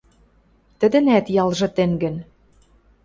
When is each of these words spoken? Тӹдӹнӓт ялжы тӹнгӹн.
Тӹдӹнӓт 0.79 1.25
ялжы 1.43 1.67
тӹнгӹн. 1.75 2.15